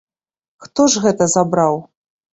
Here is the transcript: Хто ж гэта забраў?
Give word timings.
Хто 0.63 0.87
ж 0.93 1.03
гэта 1.05 1.29
забраў? 1.37 1.81